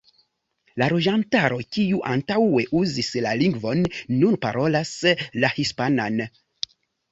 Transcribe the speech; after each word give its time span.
La 0.81 0.85
loĝantaro, 0.93 1.59
kiu 1.77 1.99
antaŭe 2.13 2.65
uzis 2.81 3.11
la 3.27 3.35
lingvon, 3.43 3.85
nun 4.17 4.41
parolas 4.49 4.97
la 5.45 5.55
hispanan. 5.61 6.21